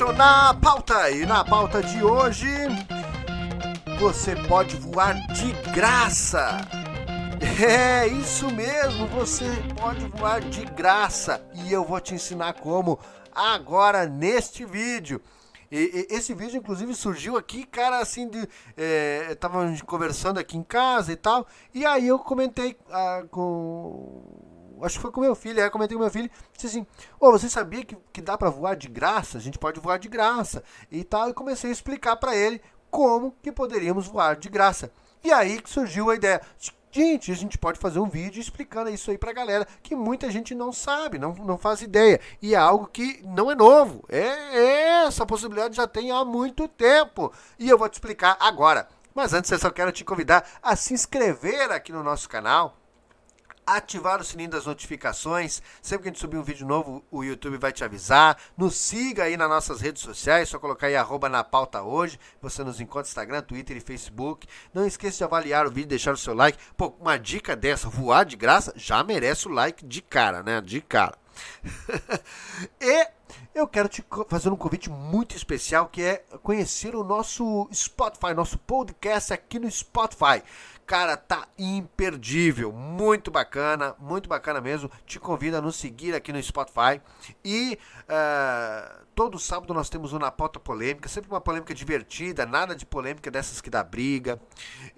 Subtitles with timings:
[0.00, 1.10] Na pauta.
[1.10, 2.48] E na pauta de hoje,
[3.98, 6.58] você pode voar de graça.
[7.62, 9.44] É isso mesmo, você
[9.78, 12.98] pode voar de graça e eu vou te ensinar como
[13.30, 15.20] agora neste vídeo.
[15.70, 18.48] E, e, esse vídeo, inclusive, surgiu aqui, cara, assim, de.
[18.76, 21.46] É, tava conversando aqui em casa e tal.
[21.74, 24.39] E aí eu comentei ah, com.
[24.84, 26.86] Acho que foi com meu filho, aí eu comentei com meu filho, disse assim,
[27.18, 29.38] ô, você sabia que, que dá para voar de graça?
[29.38, 33.34] A gente pode voar de graça e tal, e comecei a explicar para ele como
[33.42, 34.90] que poderíamos voar de graça.
[35.22, 36.40] E aí que surgiu a ideia,
[36.92, 40.56] Gente, a gente pode fazer um vídeo explicando isso aí pra galera, que muita gente
[40.56, 42.20] não sabe, não, não faz ideia.
[42.42, 44.04] E é algo que não é novo.
[44.08, 47.32] É, é, essa possibilidade já tem há muito tempo.
[47.60, 48.88] E eu vou te explicar agora.
[49.14, 52.79] Mas antes eu só quero te convidar a se inscrever aqui no nosso canal
[53.76, 55.62] ativar o sininho das notificações.
[55.80, 58.36] Sempre que a gente subir um vídeo novo, o YouTube vai te avisar.
[58.56, 62.18] Nos siga aí nas nossas redes sociais, só colocar aí arroba na pauta hoje.
[62.40, 64.46] Você nos encontra no Instagram, Twitter e Facebook.
[64.74, 66.58] Não esqueça de avaliar o vídeo, deixar o seu like.
[66.76, 70.60] Pô, uma dica dessa, voar de graça, já merece o like de cara, né?
[70.60, 71.16] De cara.
[72.80, 73.19] e
[73.54, 78.58] eu quero te fazer um convite muito especial que é conhecer o nosso Spotify, nosso
[78.58, 80.42] podcast aqui no Spotify.
[80.90, 84.90] Cara, tá imperdível, muito bacana, muito bacana mesmo.
[85.06, 87.00] Te convido a nos seguir aqui no Spotify.
[87.44, 92.84] E uh, todo sábado nós temos uma pauta polêmica, sempre uma polêmica divertida, nada de
[92.84, 94.40] polêmica dessas que dá briga.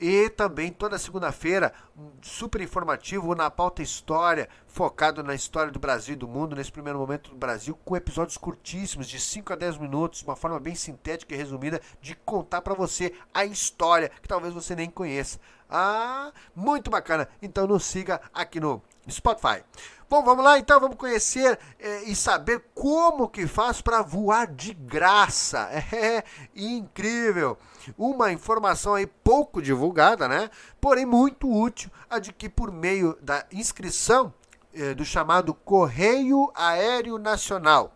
[0.00, 1.74] E também toda segunda-feira,
[2.22, 6.98] super informativo na pauta história, focado na história do Brasil e do mundo, nesse primeiro
[6.98, 11.34] momento do Brasil, com episódios curtíssimos, de 5 a 10 minutos, uma forma bem sintética
[11.34, 15.38] e resumida de contar para você a história que talvez você nem conheça.
[15.68, 17.28] Ah, muito bacana.
[17.40, 19.64] Então nos siga aqui no Spotify.
[20.08, 24.74] Bom, vamos lá então, vamos conhecer é, e saber como que faz para voar de
[24.74, 25.68] graça.
[25.92, 26.24] É
[26.54, 27.56] incrível.
[27.96, 30.50] Uma informação aí pouco divulgada, né?
[30.80, 34.32] Porém muito útil, a de que por meio da inscrição
[34.74, 37.92] é, do chamado Correio Aéreo Nacional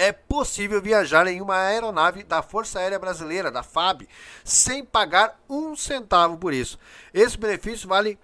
[0.00, 4.08] é possível viajar em uma aeronave da Força Aérea Brasileira, da FAB,
[4.42, 6.78] sem pagar um centavo por isso.
[7.12, 8.18] Esse benefício vale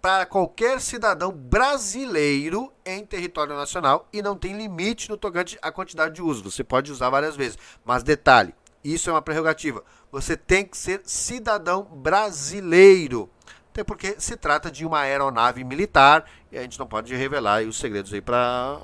[0.00, 6.14] para qualquer cidadão brasileiro em território nacional e não tem limite no tocante à quantidade
[6.14, 6.48] de uso.
[6.48, 7.58] Você pode usar várias vezes.
[7.84, 9.82] Mas detalhe, isso é uma prerrogativa.
[10.12, 13.28] Você tem que ser cidadão brasileiro.
[13.72, 17.76] Até porque se trata de uma aeronave militar e a gente não pode revelar os
[17.76, 18.80] segredos aí para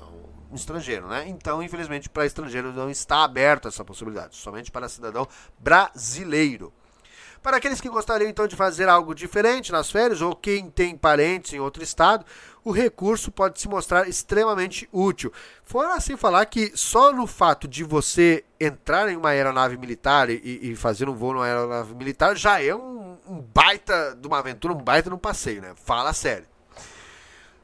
[0.53, 1.25] estrangeiro, né?
[1.27, 5.27] Então, infelizmente, para estrangeiro não está aberta essa possibilidade, somente para cidadão
[5.59, 6.73] brasileiro.
[7.45, 11.53] Para aqueles que gostariam então de fazer algo diferente nas férias ou quem tem parentes
[11.53, 12.25] em outro estado,
[12.63, 15.31] o recurso pode se mostrar extremamente útil.
[15.63, 20.41] Fora assim falar que só no fato de você entrar em uma aeronave militar e,
[20.43, 24.73] e fazer um voo numa aeronave militar já é um, um baita de uma aventura,
[24.73, 25.73] um baita de um passeio, né?
[25.75, 26.47] Fala sério.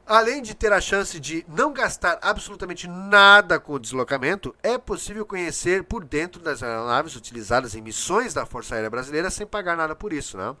[0.06, 5.24] Além de ter a chance de não gastar absolutamente nada com o deslocamento, é possível
[5.24, 9.94] conhecer por dentro das aeronaves utilizadas em missões da Força Aérea Brasileira sem pagar nada
[9.94, 10.36] por isso.
[10.36, 10.56] Né?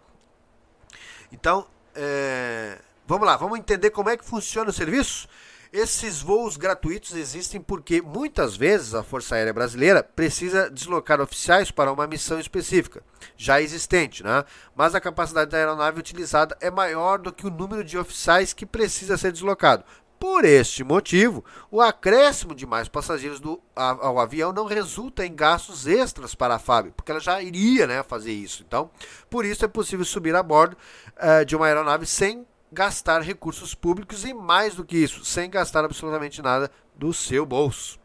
[1.32, 2.78] Então, é...
[3.06, 5.28] vamos lá, vamos entender como é que funciona o serviço?
[5.72, 11.90] Esses voos gratuitos existem porque muitas vezes a Força Aérea Brasileira precisa deslocar oficiais para
[11.90, 13.02] uma missão específica,
[13.38, 14.44] já existente, né?
[14.76, 18.66] mas a capacidade da aeronave utilizada é maior do que o número de oficiais que
[18.66, 19.82] precisa ser deslocado.
[20.20, 25.86] Por este motivo, o acréscimo de mais passageiros do, ao avião não resulta em gastos
[25.86, 28.62] extras para a FAB, porque ela já iria né, fazer isso.
[28.64, 28.90] Então,
[29.30, 30.76] por isso é possível subir a bordo
[31.16, 35.84] uh, de uma aeronave sem gastar recursos públicos e mais do que isso, sem gastar
[35.84, 38.00] absolutamente nada do seu bolso.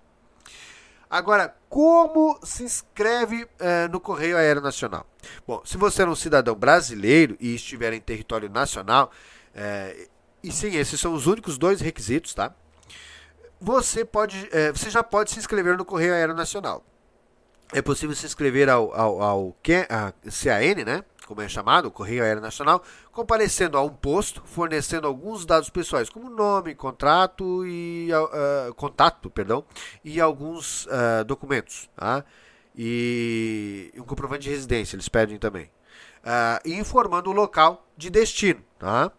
[1.09, 5.07] Agora, como se inscreve eh, no Correio Aéreo Nacional?
[5.47, 9.09] Bom, se você é um cidadão brasileiro e estiver em território nacional,
[9.55, 10.09] eh,
[10.43, 12.53] e sim, esses são os únicos dois requisitos, tá?
[13.59, 16.83] Você pode, eh, você já pode se inscrever no Correio Aéreo Nacional.
[17.73, 20.13] É possível se inscrever ao, ao, ao CAN,
[20.85, 21.03] né?
[21.27, 22.81] Como é chamado, Correio Aéreo Nacional,
[23.11, 29.63] comparecendo a um posto, fornecendo alguns dados pessoais, como nome, contrato e uh, contato, perdão,
[30.05, 32.23] e alguns uh, documentos, tá?
[32.73, 35.69] e um comprovante de residência, eles pedem também,
[36.63, 39.11] e informando o local de destino, tá?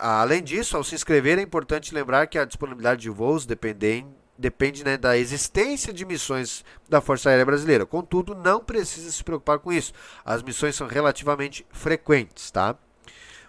[0.00, 4.84] além disso, ao se inscrever, é importante lembrar que a disponibilidade de voos dependem depende
[4.84, 7.84] né, da existência de missões da Força Aérea Brasileira.
[7.84, 9.92] Contudo, não precisa se preocupar com isso.
[10.24, 12.76] As missões são relativamente frequentes, tá?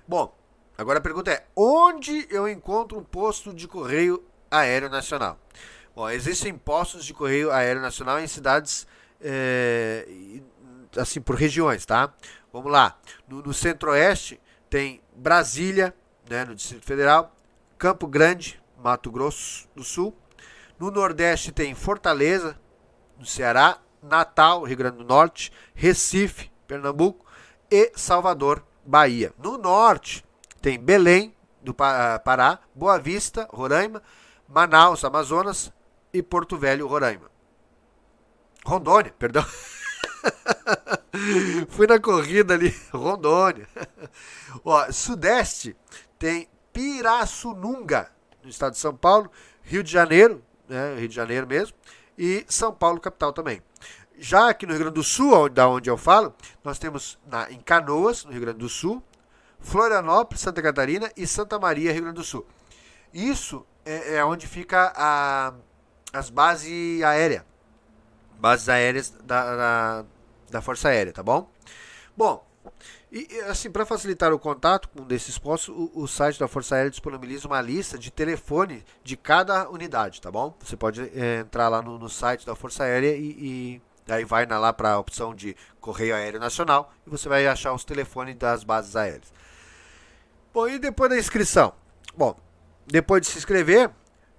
[0.07, 0.35] Bom,
[0.75, 5.39] agora a pergunta é: onde eu encontro um posto de correio aéreo nacional?
[5.95, 8.87] Ó, existem postos de correio aéreo nacional em cidades
[9.21, 10.07] é,
[10.97, 12.11] assim por regiões, tá?
[12.51, 12.97] Vamos lá.
[13.27, 14.39] No, no Centro-Oeste
[14.69, 15.93] tem Brasília,
[16.27, 17.35] né, no Distrito Federal,
[17.77, 20.15] Campo Grande, Mato Grosso do Sul.
[20.79, 22.57] No Nordeste tem Fortaleza,
[23.17, 27.25] no Ceará, Natal, Rio Grande do Norte, Recife, Pernambuco
[27.69, 29.33] e Salvador, Bahia.
[29.37, 30.25] No Norte
[30.61, 34.01] tem Belém, do Pará, Boa Vista, Roraima,
[34.47, 35.73] Manaus, Amazonas
[36.13, 37.29] e Porto Velho, Roraima.
[38.65, 39.45] Rondônia, perdão.
[41.69, 43.67] Fui na corrida ali, Rondônia.
[44.63, 45.75] Ó, Sudeste
[46.17, 48.09] tem Pirassununga,
[48.43, 49.29] no estado de São Paulo,
[49.61, 51.75] Rio de Janeiro, né, Rio de Janeiro mesmo,
[52.17, 53.61] e São Paulo, capital também.
[54.17, 57.59] Já aqui no Rio Grande do Sul, da onde eu falo, nós temos na, em
[57.59, 59.01] Canoas, no Rio Grande do Sul,
[59.59, 62.45] Florianópolis, Santa Catarina e Santa Maria, Rio Grande do Sul.
[63.13, 65.53] Isso é, é onde fica a,
[66.13, 67.43] as bases aéreas.
[68.39, 70.05] Bases aéreas da, da,
[70.49, 71.49] da Força Aérea, tá bom?
[72.15, 72.45] Bom,
[73.11, 76.91] e assim, para facilitar o contato com desses postos, o, o, site da Força Aérea
[76.91, 80.55] disponibiliza uma lista de telefone de cada unidade, tá bom?
[80.63, 84.45] Você pode é, entrar lá no, no, site da Força Aérea e, e aí vai
[84.45, 88.35] na, lá para a opção de Correio Aéreo Nacional e você vai achar os telefones
[88.35, 89.33] das bases aéreas.
[90.53, 91.73] Bom, e depois da inscrição?
[92.15, 92.39] Bom,
[92.85, 93.89] depois de se inscrever,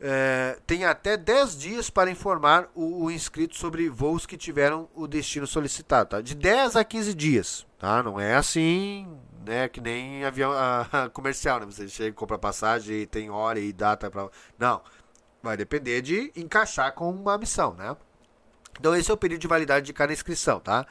[0.00, 5.06] é, tem até 10 dias para informar o, o, inscrito sobre voos que tiveram o
[5.06, 6.10] destino solicitado.
[6.10, 6.20] Tá?
[6.22, 7.66] De 10 a 15 dias.
[7.78, 8.02] Tá?
[8.02, 9.06] Não é assim
[9.44, 11.60] né, que nem avião a, comercial.
[11.60, 11.66] Né?
[11.66, 14.28] Você chega compra passagem tem hora e data para.
[14.58, 14.80] Não.
[15.42, 17.74] Vai depender de encaixar com uma missão.
[17.74, 17.94] Né?
[18.78, 20.60] Então, esse é o período de validade de cada inscrição.
[20.60, 20.86] Tá?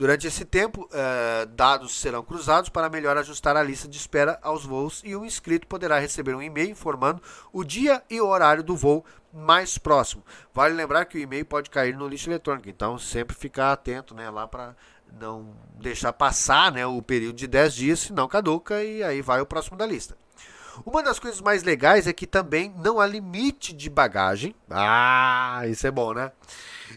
[0.00, 4.64] Durante esse tempo, eh, dados serão cruzados para melhor ajustar a lista de espera aos
[4.64, 7.20] voos e o inscrito poderá receber um e-mail informando
[7.52, 10.24] o dia e o horário do voo mais próximo.
[10.54, 14.30] Vale lembrar que o e-mail pode cair no lixo eletrônico, então sempre ficar atento né,
[14.30, 14.74] lá para
[15.20, 19.46] não deixar passar né, o período de 10 dias, senão caduca e aí vai o
[19.46, 20.16] próximo da lista.
[20.84, 24.54] Uma das coisas mais legais é que também não há limite de bagagem.
[24.70, 26.32] Ah, isso é bom, né?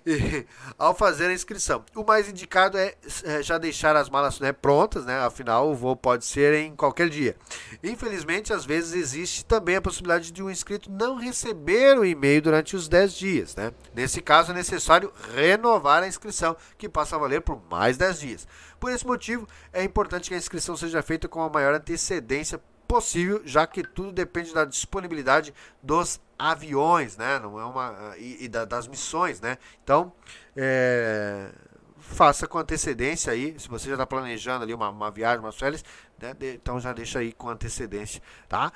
[0.05, 0.45] E,
[0.77, 1.83] ao fazer a inscrição.
[1.95, 5.19] O mais indicado é, é já deixar as malas né, prontas, né?
[5.19, 7.35] Afinal, o voo pode ser em qualquer dia.
[7.83, 12.75] Infelizmente, às vezes existe também a possibilidade de um inscrito não receber o e-mail durante
[12.75, 13.71] os 10 dias, né?
[13.93, 18.47] Nesse caso, é necessário renovar a inscrição, que passa a valer por mais 10 dias.
[18.79, 23.41] Por esse motivo, é importante que a inscrição seja feita com a maior antecedência possível,
[23.45, 27.39] já que tudo depende da disponibilidade dos aviões, né?
[27.39, 29.57] Não é uma e, e da, das missões, né?
[29.83, 30.13] Então,
[30.55, 31.49] é,
[31.97, 33.57] faça com antecedência aí.
[33.59, 35.83] Se você já está planejando ali uma, uma viagem, umas férias,
[36.19, 36.33] né?
[36.33, 38.71] De, então já deixa aí com antecedência, tá?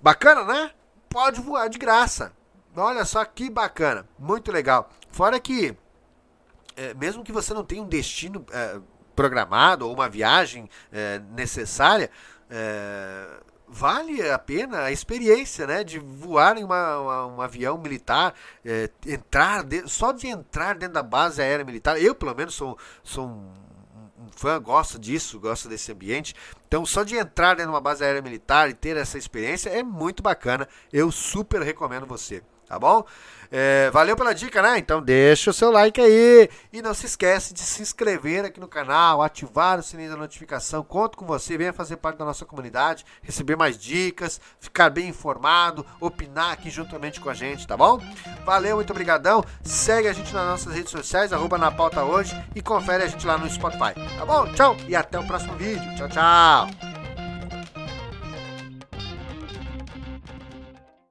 [0.00, 0.70] Bacana, né?
[1.08, 2.32] Pode voar de graça.
[2.74, 4.90] Olha só que bacana, muito legal.
[5.10, 5.76] Fora que
[6.76, 8.80] é, mesmo que você não tenha um destino é,
[9.14, 12.10] programado ou uma viagem é, necessária,
[12.54, 18.34] é, vale a pena a experiência, né, de voar em uma, uma, um avião militar,
[18.62, 22.00] é, entrar de, só de entrar dentro da base aérea militar.
[22.00, 23.50] Eu, pelo menos, sou, sou um,
[24.18, 26.34] um fã, gosto disso, gosto desse ambiente.
[26.68, 29.82] Então, só de entrar dentro de uma base aérea militar e ter essa experiência é
[29.82, 30.68] muito bacana.
[30.92, 33.04] Eu super recomendo você tá bom?
[33.54, 34.78] É, valeu pela dica, né?
[34.78, 36.48] Então deixa o seu like aí.
[36.72, 40.82] E não se esquece de se inscrever aqui no canal, ativar o sininho da notificação.
[40.82, 45.84] Conto com você, venha fazer parte da nossa comunidade, receber mais dicas, ficar bem informado,
[46.00, 48.00] opinar aqui juntamente com a gente, tá bom?
[48.42, 49.44] Valeu, muito obrigadão.
[49.62, 53.26] Segue a gente nas nossas redes sociais, arroba na pauta hoje e confere a gente
[53.26, 53.92] lá no Spotify.
[54.16, 54.50] Tá bom?
[54.54, 55.94] Tchau e até o próximo vídeo.
[55.94, 56.91] Tchau, tchau.